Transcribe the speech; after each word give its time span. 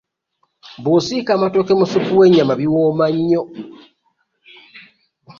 Bw'osiika 0.83 1.31
amatooke 1.33 1.73
ne 1.75 1.85
ssupu 1.87 2.13
w'ennyama 2.19 2.53
biwooma 2.59 3.05
nnyo. 3.15 3.41